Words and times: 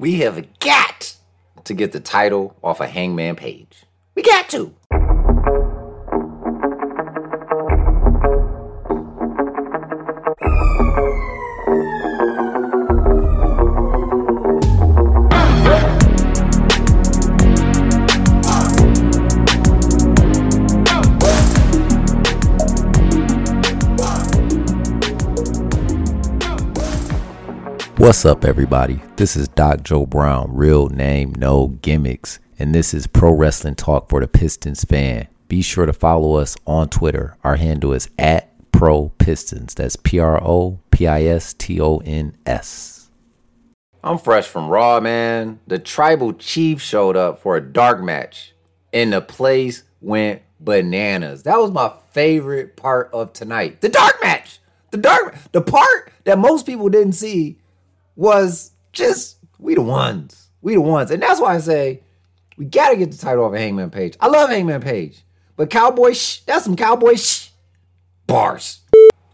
We 0.00 0.20
have 0.20 0.58
got 0.60 1.14
to 1.64 1.74
get 1.74 1.92
the 1.92 2.00
title 2.00 2.56
off 2.64 2.80
a 2.80 2.84
of 2.84 2.90
Hangman 2.90 3.36
Page. 3.36 3.84
We 4.14 4.22
got 4.22 4.48
to. 4.48 4.74
What's 28.00 28.24
up, 28.24 28.46
everybody? 28.46 29.02
This 29.16 29.36
is 29.36 29.46
Doc 29.46 29.82
Joe 29.82 30.06
Brown, 30.06 30.56
real 30.56 30.88
name, 30.88 31.34
no 31.36 31.66
gimmicks, 31.82 32.38
and 32.58 32.74
this 32.74 32.94
is 32.94 33.06
Pro 33.06 33.30
Wrestling 33.30 33.74
Talk 33.74 34.08
for 34.08 34.22
the 34.22 34.26
Pistons 34.26 34.84
fan. 34.84 35.28
Be 35.48 35.60
sure 35.60 35.84
to 35.84 35.92
follow 35.92 36.36
us 36.36 36.56
on 36.66 36.88
Twitter. 36.88 37.36
Our 37.44 37.56
handle 37.56 37.92
is 37.92 38.08
at 38.18 38.54
Pro 38.72 39.10
Pistons. 39.18 39.74
That's 39.74 39.96
P 39.96 40.18
R 40.18 40.42
O 40.42 40.80
P 40.90 41.06
I 41.06 41.24
S 41.24 41.52
T 41.52 41.78
O 41.78 41.98
N 41.98 42.38
S. 42.46 43.10
I'm 44.02 44.16
fresh 44.16 44.46
from 44.46 44.70
Raw, 44.70 44.98
man. 45.00 45.60
The 45.66 45.78
Tribal 45.78 46.32
Chief 46.32 46.80
showed 46.80 47.18
up 47.18 47.42
for 47.42 47.58
a 47.58 47.60
dark 47.60 48.02
match, 48.02 48.54
and 48.94 49.12
the 49.12 49.20
place 49.20 49.82
went 50.00 50.40
bananas. 50.58 51.42
That 51.42 51.58
was 51.58 51.70
my 51.70 51.92
favorite 52.12 52.76
part 52.78 53.10
of 53.12 53.34
tonight. 53.34 53.82
The 53.82 53.90
dark 53.90 54.22
match. 54.22 54.58
The 54.90 54.96
dark, 54.96 55.36
the 55.52 55.60
part 55.60 56.14
that 56.24 56.38
most 56.38 56.64
people 56.64 56.88
didn't 56.88 57.12
see 57.12 57.58
was 58.20 58.72
just 58.92 59.38
we 59.58 59.74
the 59.74 59.80
ones. 59.80 60.48
We 60.60 60.74
the 60.74 60.80
ones. 60.82 61.10
And 61.10 61.22
that's 61.22 61.40
why 61.40 61.54
I 61.54 61.58
say 61.58 62.02
we 62.58 62.66
gotta 62.66 62.94
get 62.96 63.10
the 63.10 63.16
title 63.16 63.44
off 63.44 63.54
of 63.54 63.58
Hangman 63.58 63.90
Page. 63.90 64.14
I 64.20 64.26
love 64.28 64.50
Hangman 64.50 64.82
Page. 64.82 65.24
But 65.56 65.70
cowboy 65.70 66.12
shh, 66.12 66.40
that's 66.40 66.64
some 66.64 66.76
cowboy 66.76 67.14
shh 67.14 67.48
bars. 68.26 68.80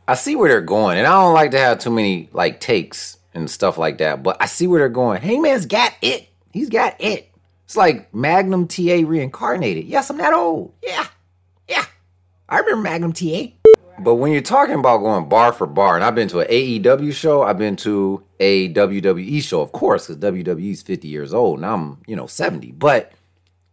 I 0.06 0.14
see 0.14 0.36
where 0.36 0.48
they're 0.48 0.60
going, 0.60 0.98
and 0.98 1.06
I 1.06 1.20
don't 1.20 1.34
like 1.34 1.50
to 1.50 1.58
have 1.58 1.80
too 1.80 1.90
many 1.90 2.28
like 2.32 2.60
takes 2.60 3.18
and 3.34 3.50
stuff 3.50 3.76
like 3.76 3.98
that, 3.98 4.22
but 4.22 4.36
I 4.40 4.46
see 4.46 4.68
where 4.68 4.78
they're 4.78 4.88
going. 4.88 5.20
Hangman's 5.20 5.66
got 5.66 5.92
it. 6.00 6.28
He's 6.52 6.68
got 6.68 6.94
it. 7.00 7.28
It's 7.64 7.76
like 7.76 8.14
Magnum 8.14 8.68
TA 8.68 9.02
reincarnated. 9.04 9.86
Yes, 9.86 10.10
I'm 10.10 10.18
that 10.18 10.32
old. 10.32 10.72
Yeah. 10.80 11.08
Yeah. 11.68 11.84
I 12.48 12.60
remember 12.60 12.82
Magnum 12.82 13.12
TA. 13.12 13.48
But 13.98 14.16
when 14.16 14.32
you're 14.32 14.42
talking 14.42 14.74
about 14.74 14.98
going 14.98 15.28
bar 15.28 15.52
for 15.52 15.66
bar, 15.66 15.96
and 15.96 16.04
I've 16.04 16.14
been 16.14 16.28
to 16.28 16.40
an 16.40 16.48
AEW 16.48 17.12
show, 17.12 17.42
I've 17.42 17.58
been 17.58 17.76
to 17.76 18.22
a 18.38 18.72
WWE 18.72 19.42
show, 19.42 19.62
of 19.62 19.72
course, 19.72 20.06
because 20.06 20.22
WWE's 20.22 20.82
50 20.82 21.08
years 21.08 21.32
old 21.32 21.58
and 21.58 21.66
I'm, 21.66 21.98
you 22.06 22.14
know, 22.14 22.26
70. 22.26 22.72
But 22.72 23.12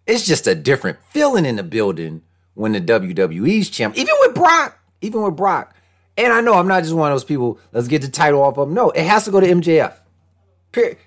it's 0.08 0.26
just 0.26 0.48
a 0.48 0.56
different 0.56 1.00
feeling 1.10 1.46
in 1.46 1.58
the 1.58 1.64
building 1.64 2.22
when 2.54 2.72
the 2.72 2.82
WWE's 2.82 3.70
champ, 3.70 3.98
even 3.98 4.14
with 4.22 4.36
Brock, 4.36 4.80
even 5.02 5.24
with 5.24 5.36
Brock. 5.36 5.76
And 6.18 6.32
I 6.32 6.42
know 6.42 6.54
I'm 6.54 6.68
not 6.68 6.84
just 6.84 6.94
one 6.94 7.12
of 7.12 7.16
those 7.16 7.24
people, 7.24 7.60
let's 7.72 7.88
get 7.88 8.02
the 8.02 8.10
title 8.10 8.42
off 8.42 8.58
of 8.58 8.68
him. 8.68 8.74
No, 8.74 8.92
it 8.92 9.06
has 9.06 9.26
to 9.26 9.32
go 9.32 9.40
to 9.40 9.48
MJF. 9.48 9.94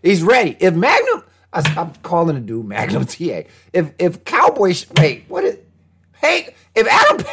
He's 0.03 0.23
ready. 0.23 0.57
If 0.61 0.75
Magnum, 0.75 1.25
I, 1.53 1.63
am 1.77 1.93
calling 2.03 2.35
the 2.35 2.41
dude 2.41 2.67
Magnum 2.67 3.07
TA. 3.07 3.43
If 3.73 3.93
if 3.99 4.25
Cowboy, 4.25 4.75
wait, 4.97 5.25
what 5.29 5.45
is, 5.45 5.59
hey, 6.21 6.55
if 6.75 6.87
Adam, 6.87 7.27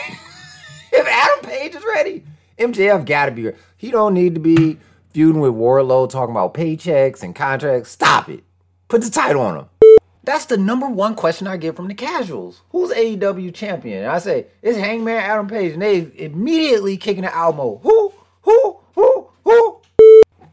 if 0.97 1.07
Adam 1.07 1.49
Page 1.49 1.75
is 1.75 1.83
ready, 1.83 2.23
MJF 2.59 3.05
got 3.05 3.25
to 3.25 3.31
be. 3.31 3.45
Ready. 3.45 3.57
He 3.77 3.89
don't 3.89 4.13
need 4.13 4.35
to 4.35 4.39
be 4.39 4.77
feuding 5.11 5.41
with 5.41 5.53
Wardlow, 5.53 6.07
talking 6.09 6.35
about 6.35 6.53
paychecks 6.53 7.23
and 7.23 7.35
contracts. 7.35 7.89
Stop 7.89 8.29
it. 8.29 8.43
Put 8.89 9.01
the 9.01 9.09
title 9.09 9.41
on 9.41 9.57
him. 9.57 9.65
That's 10.23 10.45
the 10.45 10.57
number 10.57 10.87
one 10.87 11.15
question 11.15 11.47
I 11.47 11.57
get 11.57 11.75
from 11.75 11.87
the 11.87 11.95
casuals. 11.95 12.61
Who's 12.69 12.91
AEW 12.91 13.53
champion? 13.55 14.03
And 14.03 14.11
I 14.11 14.19
say, 14.19 14.45
it's 14.61 14.77
Hangman 14.77 15.17
Adam 15.17 15.47
Page. 15.47 15.73
And 15.73 15.81
they 15.81 16.11
immediately 16.15 16.95
kicking 16.95 17.23
the 17.23 17.35
Almo. 17.35 17.79
Who? 17.83 18.02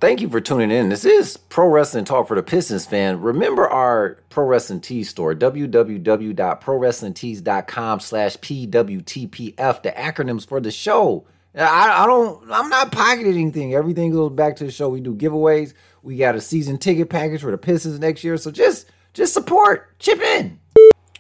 Thank 0.00 0.20
you 0.22 0.30
for 0.30 0.40
tuning 0.40 0.70
in. 0.70 0.88
This 0.88 1.04
is 1.04 1.36
Pro 1.36 1.68
Wrestling 1.68 2.06
Talk 2.06 2.26
for 2.26 2.34
the 2.34 2.42
Pistons 2.42 2.86
fan. 2.86 3.20
Remember 3.20 3.68
our 3.68 4.16
Pro 4.30 4.46
Wrestling 4.46 4.80
Tees 4.80 5.10
store, 5.10 5.34
www.prowrestlingtees.com 5.34 8.00
slash 8.00 8.38
PWTPF, 8.38 9.82
the 9.82 9.90
acronyms 9.90 10.48
for 10.48 10.58
the 10.58 10.70
show. 10.70 11.26
I, 11.54 12.02
I 12.02 12.06
don't. 12.06 12.50
I'm 12.50 12.70
not 12.70 12.92
pocketing 12.92 13.34
anything. 13.34 13.74
Everything 13.74 14.10
goes 14.10 14.32
back 14.32 14.56
to 14.56 14.64
the 14.64 14.70
show. 14.70 14.88
We 14.88 15.02
do 15.02 15.14
giveaways. 15.14 15.74
We 16.02 16.16
got 16.16 16.34
a 16.34 16.40
season 16.40 16.78
ticket 16.78 17.10
package 17.10 17.42
for 17.42 17.50
the 17.50 17.58
Pistons 17.58 17.98
next 17.98 18.24
year. 18.24 18.38
So 18.38 18.50
just 18.50 18.90
just 19.12 19.34
support, 19.34 19.98
chip 19.98 20.20
in. 20.20 20.58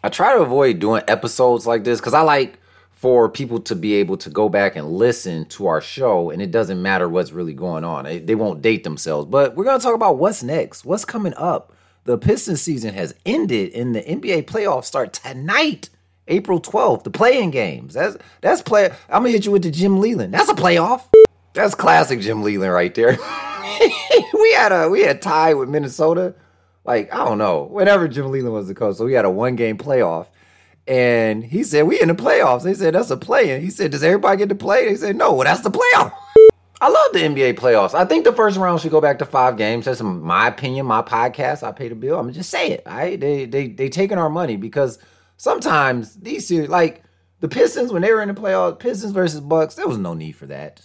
I 0.02 0.08
try 0.08 0.32
to 0.32 0.40
avoid 0.40 0.78
doing 0.78 1.02
episodes 1.06 1.66
like 1.66 1.84
this 1.84 2.00
because 2.00 2.14
I 2.14 2.22
like 2.22 2.58
for 3.00 3.30
people 3.30 3.58
to 3.58 3.74
be 3.74 3.94
able 3.94 4.18
to 4.18 4.28
go 4.28 4.50
back 4.50 4.76
and 4.76 4.92
listen 4.92 5.46
to 5.46 5.66
our 5.66 5.80
show, 5.80 6.28
and 6.28 6.42
it 6.42 6.50
doesn't 6.50 6.82
matter 6.82 7.08
what's 7.08 7.32
really 7.32 7.54
going 7.54 7.82
on. 7.82 8.04
They, 8.04 8.34
won't 8.34 8.60
date 8.60 8.84
themselves. 8.84 9.26
But 9.26 9.56
we're 9.56 9.64
gonna 9.64 9.78
talk 9.78 9.94
about 9.94 10.18
what's 10.18 10.42
next, 10.42 10.84
what's 10.84 11.06
coming 11.06 11.32
up. 11.38 11.72
The 12.04 12.18
Pistons 12.18 12.60
season 12.60 12.92
has 12.92 13.14
ended, 13.24 13.72
and 13.72 13.94
the 13.94 14.02
NBA 14.02 14.44
playoffs 14.44 14.84
start 14.84 15.14
tonight. 15.14 15.88
April 16.28 16.60
12th, 16.60 17.04
the 17.04 17.10
playing 17.10 17.52
games. 17.52 17.94
That's 17.94 18.18
that's 18.42 18.60
play. 18.60 18.90
I'm 19.08 19.22
gonna 19.22 19.30
hit 19.30 19.46
you 19.46 19.52
with 19.52 19.62
the 19.62 19.70
Jim 19.70 19.98
Leyland. 19.98 20.34
That's 20.34 20.50
a 20.50 20.54
playoff. 20.54 21.04
That's 21.54 21.74
classic 21.74 22.20
Jim 22.20 22.42
Leyland 22.42 22.74
right 22.74 22.94
there. 22.94 23.12
we 23.80 24.52
had 24.52 24.72
a 24.72 24.90
we 24.90 25.04
had 25.04 25.16
a 25.16 25.20
tie 25.20 25.54
with 25.54 25.70
Minnesota. 25.70 26.34
Like 26.84 27.10
I 27.14 27.24
don't 27.24 27.38
know, 27.38 27.62
whenever 27.62 28.08
Jim 28.08 28.30
Leyland 28.30 28.52
was 28.52 28.68
the 28.68 28.74
coach, 28.74 28.96
so 28.96 29.06
we 29.06 29.14
had 29.14 29.24
a 29.24 29.30
one 29.30 29.56
game 29.56 29.78
playoff. 29.78 30.26
And 30.90 31.44
he 31.44 31.62
said, 31.62 31.82
We 31.86 32.00
in 32.00 32.08
the 32.08 32.14
playoffs. 32.14 32.64
They 32.64 32.74
said, 32.74 32.94
That's 32.94 33.12
a 33.12 33.16
play. 33.16 33.52
And 33.52 33.62
he 33.62 33.70
said, 33.70 33.92
Does 33.92 34.02
everybody 34.02 34.38
get 34.38 34.48
to 34.48 34.56
play? 34.56 34.86
They 34.86 34.96
said, 34.96 35.14
No, 35.14 35.32
well, 35.32 35.44
that's 35.44 35.60
the 35.60 35.70
playoff. 35.70 36.12
I 36.80 36.88
love 36.88 37.12
the 37.12 37.20
NBA 37.20 37.54
playoffs. 37.54 37.94
I 37.94 38.04
think 38.04 38.24
the 38.24 38.32
first 38.32 38.56
round 38.56 38.80
should 38.80 38.90
go 38.90 39.00
back 39.00 39.20
to 39.20 39.24
five 39.24 39.56
games. 39.56 39.84
That's 39.84 40.02
my 40.02 40.48
opinion, 40.48 40.86
my 40.86 41.02
podcast. 41.02 41.62
I 41.62 41.70
pay 41.70 41.88
the 41.88 41.94
bill. 41.94 42.18
I'm 42.18 42.32
just 42.32 42.50
say 42.50 42.72
it. 42.72 42.82
I 42.86 43.14
they 43.14 43.44
they 43.44 43.68
they 43.68 43.88
taking 43.88 44.18
our 44.18 44.28
money 44.28 44.56
because 44.56 44.98
sometimes 45.36 46.16
these 46.16 46.48
series, 46.48 46.68
like 46.68 47.04
the 47.38 47.48
Pistons, 47.48 47.92
when 47.92 48.02
they 48.02 48.12
were 48.12 48.22
in 48.22 48.28
the 48.28 48.34
playoffs, 48.34 48.80
Pistons 48.80 49.12
versus 49.12 49.40
Bucks, 49.40 49.76
there 49.76 49.86
was 49.86 49.98
no 49.98 50.14
need 50.14 50.32
for 50.32 50.46
that. 50.46 50.80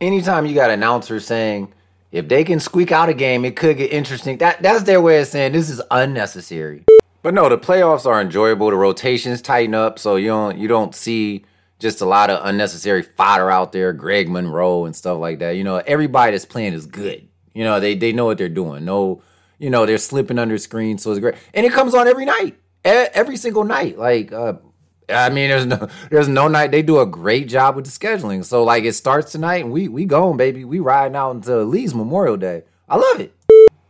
Anytime 0.00 0.46
you 0.46 0.54
got 0.54 0.70
announcers 0.70 1.26
saying 1.26 1.74
if 2.12 2.28
they 2.28 2.44
can 2.44 2.60
squeak 2.60 2.92
out 2.92 3.08
a 3.08 3.14
game, 3.14 3.44
it 3.44 3.56
could 3.56 3.78
get 3.78 3.90
interesting. 3.90 4.38
That 4.38 4.62
that's 4.62 4.84
their 4.84 5.00
way 5.00 5.20
of 5.20 5.26
saying 5.26 5.54
this 5.54 5.70
is 5.70 5.82
unnecessary. 5.90 6.84
But 7.22 7.34
no, 7.34 7.48
the 7.48 7.58
playoffs 7.58 8.06
are 8.06 8.20
enjoyable. 8.20 8.70
The 8.70 8.76
rotations 8.76 9.42
tighten 9.42 9.74
up, 9.74 9.98
so 9.98 10.16
you 10.16 10.28
don't 10.28 10.58
you 10.58 10.68
don't 10.68 10.94
see 10.94 11.44
just 11.78 12.00
a 12.00 12.06
lot 12.06 12.30
of 12.30 12.44
unnecessary 12.44 13.02
fodder 13.02 13.50
out 13.50 13.72
there, 13.72 13.92
Greg 13.92 14.28
Monroe 14.28 14.84
and 14.84 14.94
stuff 14.94 15.18
like 15.18 15.38
that. 15.38 15.52
You 15.52 15.64
know, 15.64 15.76
everybody 15.76 16.32
that's 16.32 16.44
playing 16.44 16.74
is 16.74 16.86
good. 16.86 17.28
You 17.54 17.64
know, 17.64 17.80
they 17.80 17.94
they 17.94 18.12
know 18.12 18.26
what 18.26 18.38
they're 18.38 18.48
doing. 18.48 18.84
No, 18.84 19.22
you 19.58 19.70
know, 19.70 19.86
they're 19.86 19.98
slipping 19.98 20.38
under 20.38 20.56
screen, 20.58 20.98
so 20.98 21.10
it's 21.10 21.20
great. 21.20 21.34
And 21.52 21.66
it 21.66 21.72
comes 21.72 21.94
on 21.94 22.08
every 22.08 22.24
night 22.24 22.56
every 22.84 23.36
single 23.36 23.64
night. 23.64 23.98
Like, 23.98 24.32
uh, 24.32 24.54
I 25.08 25.30
mean, 25.30 25.48
there's 25.48 25.66
no 25.66 25.88
there's 26.10 26.28
no 26.28 26.48
night 26.48 26.70
they 26.70 26.82
do 26.82 27.00
a 27.00 27.06
great 27.06 27.48
job 27.48 27.76
with 27.76 27.84
the 27.84 27.90
scheduling. 27.90 28.44
So 28.44 28.64
like, 28.64 28.84
it 28.84 28.94
starts 28.94 29.32
tonight 29.32 29.64
and 29.64 29.72
we 29.72 29.88
we 29.88 30.04
going, 30.04 30.36
baby. 30.36 30.64
We 30.64 30.78
riding 30.80 31.16
out 31.16 31.32
until 31.32 31.64
Lee's 31.64 31.94
Memorial 31.94 32.36
Day. 32.36 32.62
I 32.88 32.96
love 32.96 33.20
it. 33.20 33.34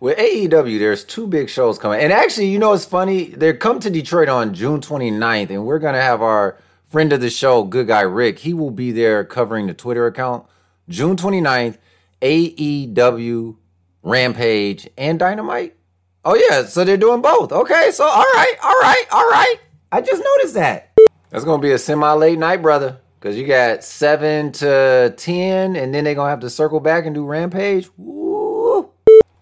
With 0.00 0.16
AEW, 0.16 0.78
there's 0.78 1.04
two 1.04 1.26
big 1.26 1.50
shows 1.50 1.78
coming. 1.78 2.00
And 2.00 2.10
actually, 2.10 2.46
you 2.46 2.58
know, 2.58 2.72
it's 2.72 2.86
funny. 2.86 3.24
They're 3.24 3.54
come 3.54 3.80
to 3.80 3.90
Detroit 3.90 4.30
on 4.30 4.54
June 4.54 4.80
29th, 4.80 5.50
and 5.50 5.66
we're 5.66 5.78
gonna 5.78 6.00
have 6.00 6.22
our 6.22 6.56
friend 6.86 7.12
of 7.12 7.20
the 7.20 7.28
show, 7.28 7.64
Good 7.64 7.88
Guy 7.88 8.00
Rick. 8.00 8.38
He 8.38 8.54
will 8.54 8.70
be 8.70 8.92
there 8.92 9.24
covering 9.24 9.66
the 9.66 9.74
Twitter 9.74 10.06
account. 10.06 10.46
June 10.88 11.16
29th, 11.16 11.76
AEW, 12.22 13.56
Rampage, 14.02 14.88
and 14.96 15.18
Dynamite. 15.18 15.76
Oh 16.24 16.34
yeah, 16.34 16.64
so 16.64 16.82
they're 16.82 16.96
doing 16.96 17.20
both. 17.20 17.52
Okay, 17.52 17.90
so 17.92 18.04
all 18.04 18.22
right, 18.22 18.54
all 18.62 18.80
right, 18.80 19.04
all 19.12 19.28
right. 19.28 19.56
I 19.92 20.00
just 20.00 20.24
noticed 20.24 20.54
that. 20.54 20.92
That's 21.28 21.44
gonna 21.44 21.60
be 21.60 21.72
a 21.72 21.78
semi 21.78 22.10
late 22.14 22.38
night, 22.38 22.62
brother. 22.62 22.98
Cause 23.20 23.36
you 23.36 23.46
got 23.46 23.84
seven 23.84 24.50
to 24.52 25.12
ten, 25.18 25.76
and 25.76 25.94
then 25.94 26.04
they're 26.04 26.14
gonna 26.14 26.30
have 26.30 26.40
to 26.40 26.48
circle 26.48 26.80
back 26.80 27.04
and 27.04 27.14
do 27.14 27.26
Rampage. 27.26 27.90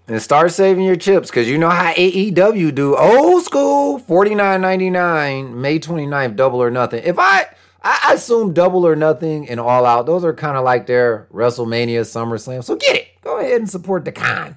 And 0.09 0.23
start 0.23 0.53
saving 0.53 0.85
your 0.85 0.97
chips, 0.97 1.31
cause 1.31 1.47
you 1.47 1.59
know 1.59 1.69
how 1.69 1.93
AEW 1.93 2.75
do. 2.75 2.97
Old 2.97 3.45
school, 3.45 3.99
forty 3.99 4.35
nine 4.35 4.63
ninety 4.63 4.89
nine, 4.89 5.61
May 5.61 5.79
29th, 5.79 6.35
double 6.35 6.63
or 6.63 6.71
nothing. 6.71 7.03
If 7.05 7.19
I 7.19 7.45
I 7.83 8.15
assume 8.15 8.55
double 8.55 8.87
or 8.87 8.97
nothing 8.97 9.51
and 9.51 9.61
all 9.61 9.85
out, 9.85 10.07
those 10.07 10.25
are 10.25 10.33
kind 10.33 10.57
of 10.57 10.65
like 10.65 10.87
their 10.87 11.29
WrestleMania, 11.31 12.01
SummerSlam. 12.01 12.65
So 12.65 12.77
get 12.77 12.97
it. 12.97 13.09
Go 13.21 13.39
ahead 13.39 13.61
and 13.61 13.69
support 13.69 14.07
the 14.07 14.13
con. 14.13 14.57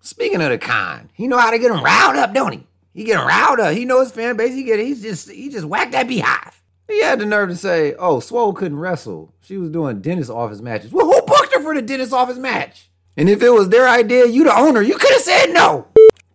Speaking 0.00 0.40
of 0.40 0.50
the 0.50 0.58
con, 0.58 1.10
he 1.12 1.26
know 1.26 1.38
how 1.38 1.50
to 1.50 1.58
get 1.58 1.72
him 1.72 1.82
riled 1.82 2.14
up, 2.14 2.32
don't 2.32 2.52
he? 2.52 2.66
He 2.94 3.02
get 3.02 3.18
him 3.18 3.26
riled 3.26 3.58
up. 3.58 3.74
He 3.74 3.84
know 3.84 3.98
his 3.98 4.12
fan 4.12 4.36
base. 4.36 4.54
He 4.54 4.62
get 4.62 4.78
he's 4.78 5.02
just 5.02 5.28
he 5.28 5.48
just 5.48 5.64
whacked 5.64 5.90
that 5.90 6.06
beehive. 6.06 6.62
He 6.86 7.02
had 7.02 7.18
the 7.18 7.26
nerve 7.26 7.48
to 7.48 7.56
say, 7.56 7.94
"Oh, 7.98 8.20
Swole 8.20 8.52
couldn't 8.52 8.78
wrestle. 8.78 9.34
She 9.40 9.56
was 9.56 9.70
doing 9.70 10.00
dentist 10.02 10.30
office 10.30 10.60
matches." 10.60 10.92
Well, 10.92 11.06
who 11.06 11.20
booked 11.22 11.52
her 11.52 11.62
for 11.62 11.74
the 11.74 11.82
dentist 11.82 12.12
office 12.12 12.38
match? 12.38 12.88
And 13.18 13.28
if 13.28 13.42
it 13.42 13.50
was 13.50 13.68
their 13.70 13.88
idea, 13.88 14.26
you 14.26 14.44
the 14.44 14.56
owner, 14.56 14.80
you 14.80 14.96
could 14.96 15.10
have 15.10 15.22
said 15.22 15.46
no. 15.46 15.88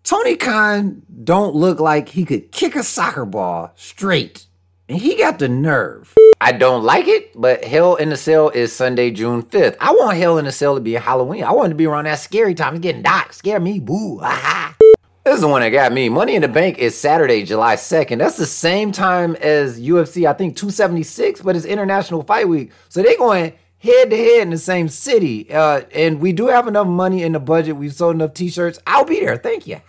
Tony 0.03 0.35
Khan 0.35 1.01
don't 1.23 1.55
look 1.55 1.79
like 1.79 2.09
he 2.09 2.25
could 2.25 2.51
kick 2.51 2.75
a 2.75 2.83
soccer 2.83 3.23
ball 3.23 3.71
straight. 3.77 4.47
And 4.89 4.97
he 4.97 5.15
got 5.15 5.39
the 5.39 5.47
nerve. 5.47 6.13
I 6.41 6.51
don't 6.51 6.83
like 6.83 7.07
it, 7.07 7.39
but 7.39 7.63
Hell 7.63 7.95
in 7.95 8.09
the 8.09 8.17
Cell 8.17 8.49
is 8.49 8.73
Sunday, 8.73 9.11
June 9.11 9.43
5th. 9.43 9.77
I 9.79 9.91
want 9.91 10.17
Hell 10.17 10.37
in 10.37 10.43
the 10.43 10.51
Cell 10.51 10.75
to 10.75 10.81
be 10.81 10.91
Halloween. 10.91 11.45
I 11.45 11.53
want 11.53 11.69
to 11.69 11.75
be 11.75 11.87
around 11.87 12.03
that 12.03 12.19
scary 12.19 12.53
time. 12.53 12.75
It's 12.75 12.81
getting 12.81 13.01
dark. 13.01 13.31
Scare 13.31 13.61
me. 13.61 13.79
Boo. 13.79 14.21
This 15.23 15.35
is 15.35 15.41
the 15.41 15.47
one 15.47 15.61
that 15.61 15.69
got 15.69 15.93
me. 15.93 16.09
Money 16.09 16.35
in 16.35 16.41
the 16.41 16.49
Bank 16.49 16.79
is 16.79 16.97
Saturday, 16.97 17.45
July 17.45 17.77
2nd. 17.77 18.17
That's 18.17 18.35
the 18.35 18.45
same 18.45 18.91
time 18.91 19.37
as 19.37 19.79
UFC, 19.79 20.27
I 20.27 20.33
think 20.33 20.57
276, 20.57 21.41
but 21.43 21.55
it's 21.55 21.63
International 21.63 22.23
Fight 22.23 22.49
Week. 22.49 22.73
So 22.89 23.01
they're 23.01 23.17
going 23.17 23.53
head 23.83 24.09
to 24.09 24.17
head 24.17 24.41
in 24.41 24.49
the 24.49 24.57
same 24.57 24.87
city. 24.87 25.51
Uh, 25.51 25.81
and 25.93 26.19
we 26.19 26.31
do 26.31 26.47
have 26.47 26.67
enough 26.67 26.87
money 26.87 27.21
in 27.21 27.33
the 27.33 27.39
budget. 27.39 27.75
We've 27.75 27.93
sold 27.93 28.15
enough 28.15 28.33
t-shirts. 28.33 28.79
I'll 28.87 29.05
be 29.05 29.19
there. 29.19 29.37
Thank 29.37 29.67
you. 29.67 29.81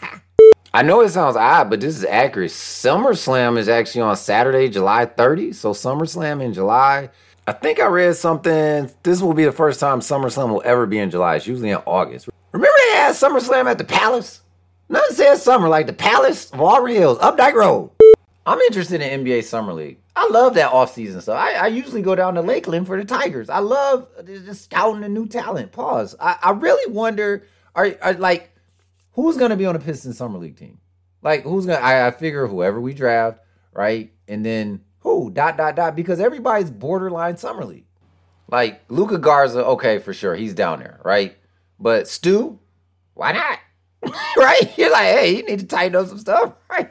I 0.74 0.82
know 0.82 1.00
it 1.02 1.10
sounds 1.10 1.36
odd, 1.36 1.70
but 1.70 1.80
this 1.80 1.96
is 1.96 2.04
accurate. 2.04 2.50
SummerSlam 2.50 3.56
is 3.56 3.68
actually 3.68 4.00
on 4.02 4.16
Saturday, 4.16 4.68
July 4.68 5.06
30. 5.06 5.52
So 5.52 5.70
SummerSlam 5.70 6.42
in 6.42 6.52
July. 6.52 7.10
I 7.46 7.52
think 7.52 7.78
I 7.78 7.86
read 7.86 8.16
something. 8.16 8.90
This 9.02 9.22
will 9.22 9.34
be 9.34 9.44
the 9.44 9.52
first 9.52 9.78
time 9.78 10.00
SummerSlam 10.00 10.48
will 10.48 10.62
ever 10.64 10.86
be 10.86 10.98
in 10.98 11.10
July. 11.10 11.36
It's 11.36 11.46
usually 11.46 11.70
in 11.70 11.80
August. 11.86 12.28
Remember 12.52 12.76
they 12.90 12.96
had 12.96 13.14
SummerSlam 13.14 13.66
at 13.66 13.78
the 13.78 13.84
Palace? 13.84 14.40
Nothing 14.88 15.16
says 15.16 15.42
summer 15.42 15.68
like 15.68 15.86
the 15.86 15.92
Palace 15.92 16.50
of 16.50 16.60
Auburn 16.60 16.90
Hills, 16.92 17.18
Updike 17.18 17.54
Road. 17.54 17.90
I'm 18.46 18.58
interested 18.60 19.00
in 19.00 19.24
NBA 19.24 19.44
Summer 19.44 19.72
League. 19.72 19.98
I 20.16 20.28
love 20.28 20.54
that 20.54 20.70
offseason 20.70 21.22
stuff. 21.22 21.36
I, 21.38 21.54
I, 21.54 21.66
usually 21.66 22.00
go 22.00 22.14
down 22.14 22.34
to 22.34 22.40
Lakeland 22.40 22.86
for 22.86 22.96
the 22.96 23.04
Tigers. 23.04 23.50
I 23.50 23.58
love 23.58 24.06
just 24.24 24.64
scouting 24.64 25.00
the 25.00 25.08
new 25.08 25.26
talent. 25.26 25.72
Pause. 25.72 26.14
I, 26.20 26.36
I 26.40 26.50
really 26.52 26.92
wonder, 26.92 27.44
are, 27.74 27.96
are 28.00 28.14
like, 28.14 28.52
who's 29.12 29.36
to 29.36 29.56
be 29.56 29.66
on 29.66 29.74
the 29.74 29.80
Pistons 29.80 30.16
Summer 30.16 30.38
League 30.38 30.56
team? 30.56 30.78
Like, 31.20 31.42
who's 31.42 31.66
to, 31.66 31.82
I 31.82 32.06
I 32.06 32.10
figure 32.12 32.46
whoever 32.46 32.80
we 32.80 32.94
draft, 32.94 33.40
right? 33.72 34.12
And 34.28 34.44
then 34.44 34.82
who, 35.00 35.30
dot, 35.30 35.56
dot, 35.56 35.74
dot, 35.74 35.96
because 35.96 36.20
everybody's 36.20 36.70
borderline 36.70 37.36
Summer 37.36 37.64
League. 37.64 37.86
Like, 38.48 38.82
Luka 38.88 39.18
Garza, 39.18 39.64
okay, 39.64 39.98
for 39.98 40.12
sure. 40.12 40.36
He's 40.36 40.54
down 40.54 40.78
there, 40.78 41.00
right? 41.04 41.36
But 41.80 42.06
Stu, 42.06 42.60
why 43.14 43.32
not? 43.32 43.58
right? 44.36 44.78
You're 44.78 44.92
like, 44.92 45.06
hey, 45.06 45.36
you 45.36 45.42
need 45.44 45.60
to 45.60 45.66
tighten 45.66 45.96
up 45.96 46.08
some 46.08 46.18
stuff, 46.18 46.52
right? 46.70 46.90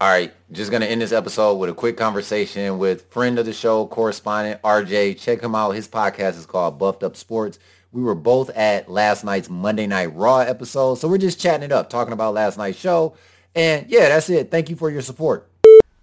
All 0.00 0.08
right, 0.08 0.32
just 0.52 0.70
gonna 0.70 0.86
end 0.86 1.02
this 1.02 1.10
episode 1.10 1.56
with 1.56 1.70
a 1.70 1.74
quick 1.74 1.96
conversation 1.96 2.78
with 2.78 3.10
friend 3.10 3.36
of 3.36 3.46
the 3.46 3.52
show, 3.52 3.84
correspondent 3.88 4.62
RJ. 4.62 5.18
Check 5.18 5.42
him 5.42 5.56
out. 5.56 5.72
His 5.72 5.88
podcast 5.88 6.38
is 6.38 6.46
called 6.46 6.78
Buffed 6.78 7.02
Up 7.02 7.16
Sports. 7.16 7.58
We 7.90 8.02
were 8.02 8.14
both 8.14 8.48
at 8.50 8.88
last 8.88 9.24
night's 9.24 9.50
Monday 9.50 9.88
Night 9.88 10.14
Raw 10.14 10.38
episode, 10.38 10.96
so 10.96 11.08
we're 11.08 11.18
just 11.18 11.40
chatting 11.40 11.64
it 11.64 11.72
up, 11.72 11.90
talking 11.90 12.12
about 12.12 12.34
last 12.34 12.56
night's 12.56 12.78
show. 12.78 13.16
And 13.56 13.90
yeah, 13.90 14.08
that's 14.08 14.30
it. 14.30 14.52
Thank 14.52 14.70
you 14.70 14.76
for 14.76 14.88
your 14.88 15.02
support. 15.02 15.50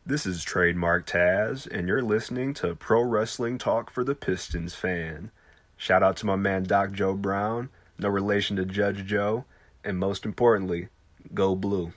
This 0.06 0.26
is 0.26 0.44
Trademark 0.44 1.08
Taz, 1.08 1.66
and 1.66 1.88
you're 1.88 2.02
listening 2.02 2.54
to 2.56 2.76
Pro 2.76 3.02
Wrestling 3.02 3.58
Talk 3.58 3.90
for 3.90 4.04
the 4.04 4.14
Pistons 4.14 4.76
fan. 4.76 5.32
Shout 5.78 6.04
out 6.04 6.18
to 6.18 6.26
my 6.26 6.36
man 6.36 6.64
Doc 6.64 6.92
Joe 6.92 7.14
Brown, 7.14 7.70
no 7.98 8.10
relation 8.10 8.58
to 8.58 8.66
Judge 8.66 9.06
Joe, 9.06 9.46
and 9.86 9.98
most 9.98 10.26
importantly, 10.26 10.90
go 11.34 11.56
blue. 11.56 11.94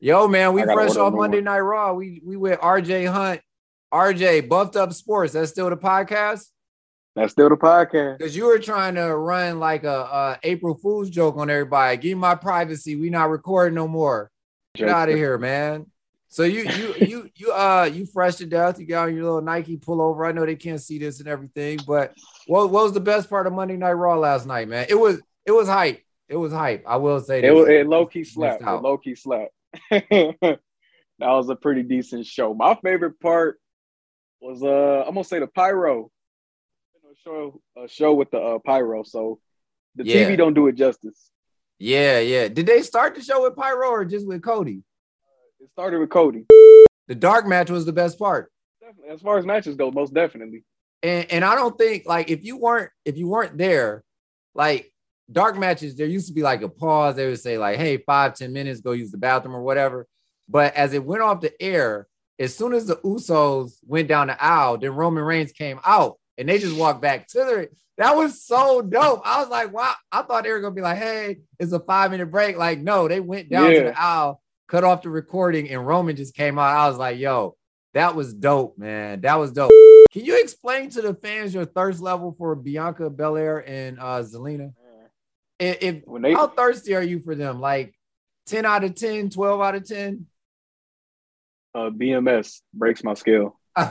Yo, 0.00 0.28
man, 0.28 0.52
we 0.52 0.62
fresh 0.62 0.94
off 0.96 1.12
Monday 1.12 1.40
Night 1.40 1.58
Raw. 1.58 1.92
We 1.92 2.22
we 2.24 2.36
with 2.36 2.60
RJ 2.60 3.10
Hunt. 3.10 3.40
RJ, 3.92 4.48
Buffed 4.48 4.76
Up 4.76 4.92
Sports. 4.92 5.32
That's 5.32 5.50
still 5.50 5.70
the 5.70 5.76
podcast? 5.76 6.44
That's 7.16 7.32
still 7.32 7.48
the 7.48 7.56
podcast. 7.56 8.18
Because 8.18 8.36
you 8.36 8.44
were 8.44 8.60
trying 8.60 8.94
to 8.94 9.16
run 9.16 9.58
like 9.58 9.82
a, 9.82 9.88
a, 9.88 10.38
April 10.44 10.76
Fool's 10.76 11.10
joke 11.10 11.36
on 11.36 11.50
everybody. 11.50 11.96
Give 11.96 12.16
me 12.16 12.20
my 12.20 12.36
privacy. 12.36 12.94
We 12.94 13.10
not 13.10 13.30
recording 13.30 13.74
no 13.74 13.88
more. 13.88 14.30
Get 14.74 14.88
out 14.88 15.08
of 15.08 15.16
here, 15.16 15.36
man. 15.36 15.86
So 16.28 16.44
you 16.44 16.62
you 16.62 16.94
you 17.00 17.30
you 17.34 17.52
uh 17.52 17.90
you 17.92 18.06
fresh 18.06 18.36
to 18.36 18.46
death. 18.46 18.78
You 18.78 18.86
got 18.86 19.08
on 19.08 19.14
your 19.16 19.24
little 19.24 19.40
Nike 19.40 19.78
pullover. 19.78 20.28
I 20.28 20.32
know 20.32 20.46
they 20.46 20.54
can't 20.54 20.80
see 20.80 20.98
this 20.98 21.18
and 21.18 21.28
everything, 21.28 21.80
but 21.86 22.14
what, 22.46 22.70
what 22.70 22.84
was 22.84 22.92
the 22.92 23.00
best 23.00 23.28
part 23.28 23.48
of 23.48 23.52
Monday 23.52 23.76
Night 23.76 23.92
Raw 23.92 24.16
last 24.16 24.46
night, 24.46 24.68
man? 24.68 24.86
It 24.88 24.94
was 24.94 25.20
it 25.44 25.52
was 25.52 25.66
hype. 25.66 26.02
It 26.28 26.36
was 26.36 26.52
hype. 26.52 26.84
I 26.86 26.98
will 26.98 27.18
say 27.20 27.42
it 27.42 27.50
was 27.50 27.66
it 27.68 27.88
low 27.88 28.06
key 28.06 28.22
slap. 28.22 28.60
Low 28.60 28.98
key 28.98 29.16
slap. 29.16 29.48
that 29.90 30.58
was 31.18 31.48
a 31.48 31.56
pretty 31.56 31.82
decent 31.82 32.26
show. 32.26 32.54
My 32.54 32.76
favorite 32.82 33.20
part 33.20 33.60
was 34.40 34.62
uh 34.62 35.04
I'm 35.06 35.14
gonna 35.14 35.24
say 35.24 35.40
the 35.40 35.46
pyro. 35.46 36.10
A 37.10 37.14
show 37.24 37.60
a 37.76 37.88
show 37.88 38.14
with 38.14 38.30
the 38.30 38.38
uh, 38.38 38.58
pyro. 38.58 39.02
So 39.02 39.40
the 39.94 40.04
yeah. 40.04 40.28
TV 40.28 40.36
don't 40.36 40.54
do 40.54 40.66
it 40.68 40.74
justice. 40.74 41.30
Yeah, 41.78 42.18
yeah. 42.18 42.48
Did 42.48 42.66
they 42.66 42.82
start 42.82 43.14
the 43.14 43.22
show 43.22 43.42
with 43.42 43.56
pyro 43.56 43.88
or 43.88 44.04
just 44.04 44.26
with 44.26 44.42
Cody? 44.42 44.82
Uh, 45.24 45.64
it 45.64 45.70
started 45.70 46.00
with 46.00 46.10
Cody. 46.10 46.46
The 47.06 47.14
dark 47.14 47.46
match 47.46 47.70
was 47.70 47.86
the 47.86 47.92
best 47.92 48.18
part. 48.18 48.52
Definitely. 48.80 49.10
As 49.10 49.22
far 49.22 49.38
as 49.38 49.46
matches 49.46 49.76
go, 49.76 49.90
most 49.90 50.12
definitely. 50.12 50.64
And 51.02 51.30
and 51.30 51.44
I 51.44 51.54
don't 51.54 51.78
think 51.78 52.04
like 52.06 52.30
if 52.30 52.44
you 52.44 52.56
weren't 52.56 52.90
if 53.04 53.16
you 53.16 53.28
weren't 53.28 53.56
there, 53.56 54.04
like 54.54 54.92
dark 55.30 55.58
matches, 55.58 55.96
there 55.96 56.06
used 56.06 56.28
to 56.28 56.32
be 56.32 56.42
like 56.42 56.62
a 56.62 56.68
pause. 56.68 57.16
They 57.16 57.26
would 57.26 57.40
say, 57.40 57.58
like, 57.58 57.76
hey, 57.76 57.98
five, 57.98 58.34
ten 58.34 58.52
minutes, 58.52 58.80
go 58.80 58.92
use 58.92 59.10
the 59.10 59.18
bathroom 59.18 59.56
or 59.56 59.62
whatever. 59.62 60.06
But 60.48 60.74
as 60.74 60.92
it 60.94 61.04
went 61.04 61.22
off 61.22 61.40
the 61.40 61.60
air, 61.60 62.06
as 62.38 62.56
soon 62.56 62.72
as 62.72 62.86
the 62.86 62.96
Usos 62.96 63.78
went 63.86 64.08
down 64.08 64.28
the 64.28 64.42
aisle, 64.42 64.78
then 64.78 64.94
Roman 64.94 65.24
Reigns 65.24 65.52
came 65.52 65.80
out 65.84 66.18
and 66.36 66.48
they 66.48 66.58
just 66.58 66.76
walked 66.76 67.02
back 67.02 67.26
to 67.28 67.38
the 67.38 67.68
that 67.98 68.16
was 68.16 68.44
so 68.44 68.80
dope. 68.80 69.22
I 69.24 69.40
was 69.40 69.48
like, 69.48 69.72
wow, 69.72 69.92
I 70.12 70.22
thought 70.22 70.44
they 70.44 70.52
were 70.52 70.60
gonna 70.60 70.74
be 70.74 70.80
like, 70.80 70.98
hey, 70.98 71.38
it's 71.58 71.72
a 71.72 71.80
five 71.80 72.12
minute 72.12 72.30
break. 72.30 72.56
Like, 72.56 72.78
no, 72.78 73.08
they 73.08 73.18
went 73.18 73.50
down 73.50 73.72
yeah. 73.72 73.78
to 73.78 73.84
the 73.86 74.00
aisle, 74.00 74.40
cut 74.68 74.84
off 74.84 75.02
the 75.02 75.10
recording, 75.10 75.68
and 75.68 75.84
Roman 75.84 76.14
just 76.14 76.34
came 76.34 76.60
out. 76.60 76.76
I 76.76 76.88
was 76.88 76.96
like, 76.96 77.18
yo, 77.18 77.56
that 77.94 78.14
was 78.14 78.32
dope, 78.32 78.78
man. 78.78 79.20
That 79.22 79.34
was 79.34 79.50
dope. 79.50 79.72
Can 80.12 80.24
you 80.24 80.40
explain 80.40 80.90
to 80.90 81.02
the 81.02 81.14
fans 81.14 81.52
your 81.52 81.64
thirst 81.64 82.00
level 82.00 82.36
for 82.38 82.54
Bianca 82.54 83.10
Belair 83.10 83.68
and 83.68 83.98
uh 83.98 84.22
Zelina? 84.22 84.72
If, 85.58 85.78
if 85.82 86.02
they, 86.22 86.34
how 86.34 86.48
thirsty 86.48 86.94
are 86.94 87.02
you 87.02 87.20
for 87.20 87.34
them? 87.34 87.60
Like 87.60 87.94
10 88.46 88.64
out 88.64 88.84
of 88.84 88.94
10, 88.94 89.30
12 89.30 89.60
out 89.60 89.74
of 89.74 89.86
10? 89.86 90.26
Uh, 91.74 91.90
BMS 91.90 92.60
breaks 92.72 93.04
my 93.04 93.14
scale. 93.14 93.58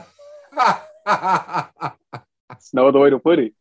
It's 2.52 2.74
no 2.74 2.88
other 2.88 3.00
way 3.00 3.10
to 3.10 3.20
put 3.20 3.40
it. 3.40 3.54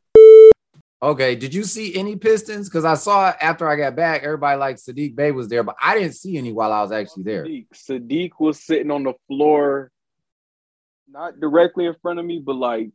Okay. 1.03 1.37
Did 1.37 1.55
you 1.55 1.65
see 1.65 1.95
any 1.95 2.17
Pistons? 2.17 2.69
Because 2.69 2.85
I 2.85 2.95
saw 2.95 3.33
after 3.41 3.69
I 3.69 3.77
got 3.77 3.97
back, 3.97 4.23
everybody 4.23 4.59
like 4.59 4.77
Saddiq 4.77 5.15
Bey 5.15 5.33
was 5.33 5.49
there, 5.49 5.63
but 5.63 5.77
I 5.83 5.99
didn't 5.99 6.15
see 6.15 6.37
any 6.37 6.53
while 6.53 6.73
I 6.73 6.83
was 6.83 6.93
actually 6.93 7.25
there. 7.25 7.45
Sadiq, 7.45 7.67
Saddiq 7.75 8.31
was 8.39 8.65
sitting 8.65 8.91
on 8.91 9.03
the 9.03 9.15
floor, 9.27 9.91
not 11.09 11.39
directly 11.39 11.87
in 11.87 11.95
front 12.01 12.19
of 12.19 12.25
me, 12.25 12.41
but 12.45 12.57
like 12.57 12.87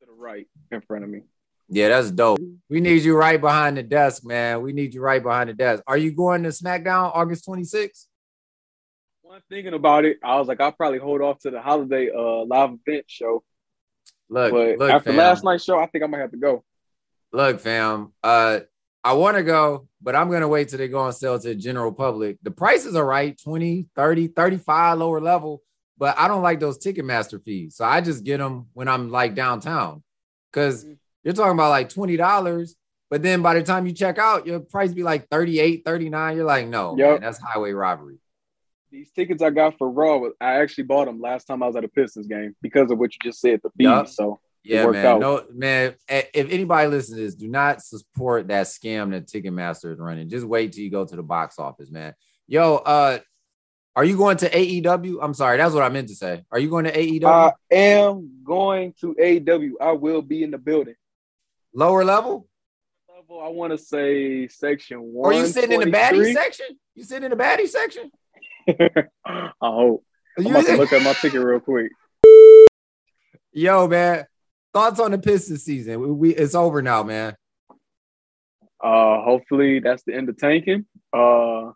to 0.00 0.06
the 0.06 0.12
right 0.12 0.46
in 0.70 0.80
front 0.82 1.04
of 1.04 1.10
me. 1.10 1.22
Yeah, 1.68 1.88
that's 1.88 2.10
dope. 2.10 2.38
We 2.68 2.80
need 2.80 3.02
you 3.02 3.16
right 3.16 3.40
behind 3.40 3.76
the 3.76 3.82
desk, 3.82 4.24
man. 4.24 4.62
We 4.62 4.72
need 4.72 4.94
you 4.94 5.00
right 5.00 5.22
behind 5.22 5.50
the 5.50 5.54
desk. 5.54 5.82
Are 5.86 5.96
you 5.96 6.12
going 6.12 6.44
to 6.44 6.50
SmackDown 6.50 7.10
August 7.14 7.46
26th? 7.46 8.06
One 9.22 9.40
thinking 9.48 9.74
about 9.74 10.04
it, 10.04 10.18
I 10.22 10.38
was 10.38 10.46
like, 10.46 10.60
I'll 10.60 10.72
probably 10.72 11.00
hold 11.00 11.20
off 11.20 11.40
to 11.40 11.50
the 11.50 11.60
holiday 11.60 12.10
uh 12.16 12.44
live 12.44 12.70
event 12.86 13.04
show. 13.08 13.42
Look, 14.28 14.52
but 14.52 14.78
look, 14.78 14.90
after 14.90 15.10
fam. 15.10 15.16
last 15.16 15.44
night's 15.44 15.64
show, 15.64 15.78
I 15.78 15.86
think 15.86 16.04
I 16.04 16.06
might 16.06 16.20
have 16.20 16.30
to 16.30 16.36
go. 16.36 16.64
Look, 17.32 17.60
fam. 17.60 18.12
Uh 18.22 18.60
I 19.02 19.12
want 19.14 19.36
to 19.36 19.42
go, 19.42 19.88
but 20.00 20.14
I'm 20.16 20.30
gonna 20.30 20.48
wait 20.48 20.68
till 20.68 20.78
they 20.78 20.88
go 20.88 21.00
on 21.00 21.12
sale 21.12 21.38
to 21.38 21.48
the 21.48 21.54
general 21.56 21.92
public. 21.92 22.38
The 22.42 22.50
prices 22.52 22.94
are 22.94 23.04
right 23.04 23.38
20, 23.42 23.88
30, 23.94 24.28
35 24.28 24.98
lower 24.98 25.20
level, 25.20 25.62
but 25.98 26.16
I 26.18 26.28
don't 26.28 26.42
like 26.42 26.60
those 26.60 26.78
Ticketmaster 26.78 27.42
fees. 27.42 27.76
So 27.76 27.84
I 27.84 28.00
just 28.00 28.24
get 28.24 28.38
them 28.38 28.66
when 28.72 28.88
I'm 28.88 29.10
like 29.10 29.34
downtown. 29.34 30.04
because 30.52 30.84
mm-hmm 30.84 30.94
you're 31.26 31.34
talking 31.34 31.54
about 31.54 31.70
like 31.70 31.88
$20, 31.88 32.74
but 33.10 33.20
then 33.20 33.42
by 33.42 33.54
the 33.54 33.62
time 33.64 33.84
you 33.84 33.92
check 33.92 34.16
out, 34.16 34.46
your 34.46 34.60
price 34.60 34.92
be 34.92 35.02
like 35.02 35.28
38, 35.28 35.82
39. 35.84 36.36
You're 36.36 36.46
like, 36.46 36.68
no, 36.68 36.96
yep. 36.96 37.10
man, 37.14 37.20
that's 37.20 37.40
highway 37.40 37.72
robbery. 37.72 38.18
These 38.92 39.10
tickets 39.10 39.42
I 39.42 39.50
got 39.50 39.76
for 39.76 39.90
Raw, 39.90 40.20
I 40.40 40.60
actually 40.60 40.84
bought 40.84 41.06
them 41.06 41.20
last 41.20 41.46
time 41.46 41.64
I 41.64 41.66
was 41.66 41.74
at 41.74 41.82
a 41.82 41.88
Pistons 41.88 42.28
game 42.28 42.54
because 42.62 42.92
of 42.92 42.98
what 42.98 43.10
you 43.12 43.18
just 43.28 43.40
said, 43.40 43.58
the 43.64 43.70
fees. 43.70 43.86
Yep. 43.86 44.08
So 44.08 44.38
yeah, 44.62 44.86
man. 44.86 45.04
Out. 45.04 45.20
No, 45.20 45.44
man. 45.52 45.96
If 46.08 46.48
anybody 46.48 46.88
listens 46.88 47.18
to 47.18 47.24
this, 47.24 47.34
do 47.34 47.48
not 47.48 47.82
support 47.82 48.46
that 48.46 48.66
scam 48.66 49.10
that 49.10 49.26
Ticketmaster 49.26 49.92
is 49.92 49.98
running. 49.98 50.28
Just 50.28 50.46
wait 50.46 50.74
till 50.74 50.84
you 50.84 50.90
go 50.92 51.04
to 51.04 51.16
the 51.16 51.24
box 51.24 51.58
office, 51.58 51.90
man. 51.90 52.14
Yo, 52.46 52.76
uh, 52.76 53.18
are 53.96 54.04
you 54.04 54.16
going 54.16 54.36
to 54.36 54.48
AEW? 54.48 55.18
I'm 55.20 55.34
sorry, 55.34 55.56
that's 55.56 55.74
what 55.74 55.82
I 55.82 55.88
meant 55.88 56.08
to 56.08 56.14
say. 56.14 56.44
Are 56.52 56.60
you 56.60 56.70
going 56.70 56.84
to 56.84 56.92
AEW? 56.92 57.24
I 57.24 57.52
am 57.74 58.42
going 58.44 58.94
to 59.00 59.14
AEW. 59.14 59.72
I 59.80 59.90
will 59.90 60.22
be 60.22 60.44
in 60.44 60.52
the 60.52 60.58
building. 60.58 60.94
Lower 61.76 62.06
level? 62.06 62.48
Level, 63.14 63.38
I 63.38 63.48
want 63.48 63.70
to 63.72 63.76
say 63.76 64.48
section 64.48 64.98
one. 64.98 65.34
Are 65.34 65.38
you 65.38 65.46
sitting 65.46 65.72
in 65.72 65.80
the 65.80 65.94
baddie 65.94 66.32
section? 66.32 66.64
You 66.94 67.04
sitting 67.04 67.30
in 67.30 67.36
the 67.36 67.36
baddie 67.36 67.68
section? 67.68 68.10
I 69.26 69.50
hope. 69.60 70.02
I'm 70.38 70.46
about 70.46 70.64
to 70.64 70.76
look 70.78 70.94
at 70.94 71.02
my 71.02 71.12
ticket 71.12 71.42
real 71.42 71.60
quick. 71.60 71.92
Yo, 73.52 73.86
man. 73.88 74.24
Thoughts 74.72 75.00
on 75.00 75.10
the 75.10 75.18
Pistons 75.18 75.64
season? 75.64 76.00
We, 76.00 76.10
we 76.12 76.34
it's 76.34 76.54
over 76.54 76.80
now, 76.80 77.02
man. 77.02 77.36
Uh, 78.82 79.20
hopefully 79.20 79.80
that's 79.80 80.02
the 80.04 80.14
end 80.14 80.30
of 80.30 80.38
tanking. 80.38 80.86
Uh, 81.14 81.72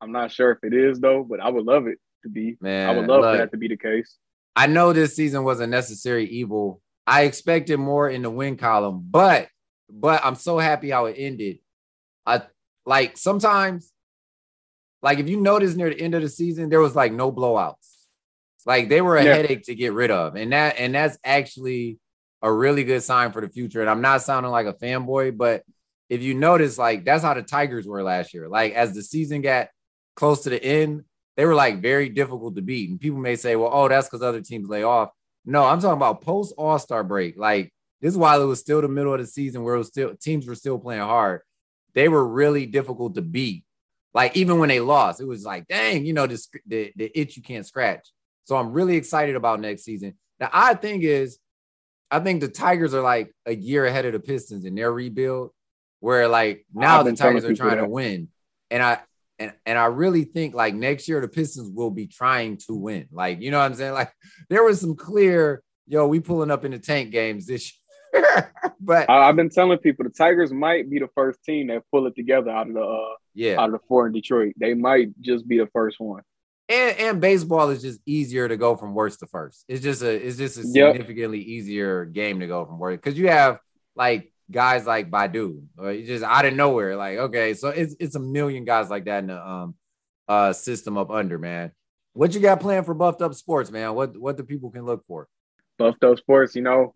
I'm 0.00 0.10
not 0.10 0.32
sure 0.32 0.50
if 0.50 0.58
it 0.64 0.74
is 0.74 0.98
though, 0.98 1.22
but 1.22 1.38
I 1.38 1.50
would 1.50 1.64
love 1.64 1.86
it 1.86 1.98
to 2.24 2.28
be. 2.28 2.56
Man, 2.60 2.88
I 2.88 2.96
would 2.96 3.06
love 3.06 3.20
look, 3.20 3.34
for 3.34 3.38
that 3.38 3.52
to 3.52 3.58
be 3.58 3.68
the 3.68 3.76
case. 3.76 4.16
I 4.56 4.66
know 4.66 4.92
this 4.92 5.14
season 5.14 5.44
was 5.44 5.60
a 5.60 5.68
necessary 5.68 6.26
evil. 6.26 6.80
I 7.06 7.22
expected 7.22 7.78
more 7.78 8.08
in 8.08 8.22
the 8.22 8.30
win 8.30 8.56
column, 8.56 9.06
but 9.10 9.48
but 9.90 10.24
I'm 10.24 10.34
so 10.34 10.58
happy 10.58 10.90
how 10.90 11.06
it 11.06 11.16
ended. 11.18 11.58
I 12.26 12.42
like 12.86 13.16
sometimes, 13.16 13.92
like 15.02 15.18
if 15.18 15.28
you 15.28 15.40
notice 15.40 15.74
near 15.74 15.90
the 15.90 16.00
end 16.00 16.14
of 16.14 16.22
the 16.22 16.28
season, 16.28 16.68
there 16.68 16.80
was 16.80 16.96
like 16.96 17.12
no 17.12 17.30
blowouts. 17.30 17.74
Like 18.66 18.88
they 18.88 19.00
were 19.00 19.16
a 19.16 19.24
yeah. 19.24 19.34
headache 19.34 19.64
to 19.64 19.74
get 19.74 19.92
rid 19.92 20.10
of, 20.10 20.36
and 20.36 20.52
that 20.52 20.76
and 20.78 20.94
that's 20.94 21.18
actually 21.24 21.98
a 22.42 22.52
really 22.52 22.84
good 22.84 23.02
sign 23.02 23.32
for 23.32 23.40
the 23.40 23.48
future. 23.48 23.80
And 23.80 23.90
I'm 23.90 24.02
not 24.02 24.22
sounding 24.22 24.52
like 24.52 24.66
a 24.66 24.74
fanboy, 24.74 25.36
but 25.36 25.62
if 26.08 26.22
you 26.22 26.34
notice, 26.34 26.78
like 26.78 27.04
that's 27.04 27.22
how 27.22 27.34
the 27.34 27.42
Tigers 27.42 27.86
were 27.86 28.02
last 28.02 28.34
year. 28.34 28.48
Like 28.48 28.74
as 28.74 28.94
the 28.94 29.02
season 29.02 29.42
got 29.42 29.68
close 30.16 30.42
to 30.42 30.50
the 30.50 30.62
end, 30.62 31.04
they 31.36 31.44
were 31.44 31.54
like 31.54 31.80
very 31.80 32.08
difficult 32.08 32.56
to 32.56 32.62
beat. 32.62 32.90
And 32.90 33.00
people 33.00 33.18
may 33.18 33.36
say, 33.36 33.56
well, 33.56 33.70
oh, 33.72 33.88
that's 33.88 34.08
because 34.08 34.22
other 34.22 34.40
teams 34.40 34.68
lay 34.68 34.82
off. 34.82 35.10
No, 35.44 35.64
I'm 35.64 35.80
talking 35.80 35.96
about 35.96 36.22
post 36.22 36.54
All 36.56 36.78
Star 36.78 37.04
break. 37.04 37.36
Like 37.36 37.72
this 38.00 38.12
is 38.12 38.18
while 38.18 38.42
it 38.42 38.46
was 38.46 38.60
still 38.60 38.80
the 38.80 38.88
middle 38.88 39.14
of 39.14 39.20
the 39.20 39.26
season 39.26 39.62
where 39.62 39.74
it 39.74 39.78
was 39.78 39.88
still 39.88 40.14
teams 40.16 40.46
were 40.46 40.54
still 40.54 40.78
playing 40.78 41.02
hard. 41.02 41.42
They 41.94 42.08
were 42.08 42.26
really 42.26 42.66
difficult 42.66 43.14
to 43.14 43.22
beat. 43.22 43.64
Like 44.12 44.36
even 44.36 44.58
when 44.58 44.68
they 44.68 44.80
lost, 44.80 45.20
it 45.20 45.26
was 45.26 45.44
like, 45.44 45.66
dang, 45.66 46.06
you 46.06 46.12
know, 46.12 46.26
the, 46.26 46.40
the, 46.66 46.92
the 46.96 47.18
itch 47.18 47.36
you 47.36 47.42
can't 47.42 47.66
scratch. 47.66 48.08
So 48.44 48.56
I'm 48.56 48.72
really 48.72 48.96
excited 48.96 49.34
about 49.36 49.60
next 49.60 49.84
season. 49.84 50.14
The 50.38 50.50
odd 50.52 50.80
thing 50.80 51.02
is, 51.02 51.38
I 52.10 52.20
think 52.20 52.40
the 52.40 52.48
Tigers 52.48 52.94
are 52.94 53.02
like 53.02 53.32
a 53.44 53.54
year 53.54 53.86
ahead 53.86 54.04
of 54.04 54.12
the 54.12 54.20
Pistons 54.20 54.64
in 54.64 54.74
their 54.74 54.92
rebuild, 54.92 55.50
where 56.00 56.28
like 56.28 56.64
now 56.72 57.02
the 57.02 57.12
Tigers 57.14 57.44
are 57.44 57.54
trying 57.54 57.78
to 57.78 57.88
win. 57.88 58.28
And 58.70 58.82
I 58.82 59.00
and 59.38 59.52
and 59.66 59.78
I 59.78 59.86
really 59.86 60.24
think 60.24 60.54
like 60.54 60.74
next 60.74 61.08
year 61.08 61.20
the 61.20 61.28
Pistons 61.28 61.70
will 61.74 61.90
be 61.90 62.06
trying 62.06 62.58
to 62.66 62.74
win. 62.74 63.08
Like, 63.12 63.40
you 63.40 63.50
know 63.50 63.58
what 63.58 63.66
I'm 63.66 63.74
saying? 63.74 63.94
Like 63.94 64.12
there 64.48 64.62
was 64.62 64.80
some 64.80 64.96
clear, 64.96 65.62
yo, 65.86 66.06
we 66.06 66.20
pulling 66.20 66.50
up 66.50 66.64
in 66.64 66.72
the 66.72 66.78
tank 66.78 67.10
games 67.10 67.46
this 67.46 67.72
year. 67.72 68.52
but 68.80 69.10
I've 69.10 69.34
been 69.34 69.50
telling 69.50 69.78
people 69.78 70.04
the 70.04 70.10
Tigers 70.10 70.52
might 70.52 70.88
be 70.88 71.00
the 71.00 71.08
first 71.14 71.42
team 71.44 71.66
that 71.68 71.82
pull 71.90 72.06
it 72.06 72.14
together 72.14 72.50
out 72.50 72.68
of 72.68 72.74
the 72.74 72.80
uh, 72.80 73.14
yeah 73.34 73.60
out 73.60 73.66
of 73.66 73.72
the 73.72 73.80
four 73.88 74.06
in 74.06 74.12
Detroit. 74.12 74.54
They 74.56 74.74
might 74.74 75.08
just 75.20 75.48
be 75.48 75.58
the 75.58 75.68
first 75.72 75.98
one. 75.98 76.22
And 76.68 76.96
and 76.98 77.20
baseball 77.20 77.70
is 77.70 77.82
just 77.82 78.00
easier 78.06 78.46
to 78.48 78.56
go 78.56 78.76
from 78.76 78.94
worst 78.94 79.20
to 79.20 79.26
first. 79.26 79.64
It's 79.68 79.82
just 79.82 80.02
a 80.02 80.10
it's 80.10 80.36
just 80.38 80.58
a 80.58 80.62
significantly 80.62 81.38
yep. 81.38 81.46
easier 81.48 82.04
game 82.04 82.40
to 82.40 82.46
go 82.46 82.64
from 82.64 82.78
worst 82.78 83.02
because 83.02 83.18
you 83.18 83.28
have 83.28 83.58
like 83.96 84.32
guys 84.50 84.86
like 84.86 85.10
Baddoo, 85.10 85.64
or 85.78 85.94
just 85.94 86.24
out 86.24 86.44
of 86.44 86.54
nowhere. 86.54 86.96
Like, 86.96 87.18
okay, 87.18 87.54
so 87.54 87.68
it's 87.68 87.94
it's 87.98 88.14
a 88.14 88.20
million 88.20 88.64
guys 88.64 88.90
like 88.90 89.04
that 89.06 89.20
in 89.20 89.28
the 89.28 89.46
um 89.46 89.74
uh 90.28 90.52
system 90.52 90.96
up 90.96 91.10
under, 91.10 91.38
man. 91.38 91.72
What 92.12 92.34
you 92.34 92.40
got 92.40 92.60
planned 92.60 92.86
for 92.86 92.94
Buffed 92.94 93.22
Up 93.22 93.34
Sports, 93.34 93.70
man? 93.70 93.94
What 93.94 94.16
what 94.16 94.36
the 94.36 94.44
people 94.44 94.70
can 94.70 94.84
look 94.84 95.04
for? 95.06 95.28
Buffed 95.78 96.04
Up 96.04 96.18
Sports, 96.18 96.54
you 96.54 96.62
know, 96.62 96.94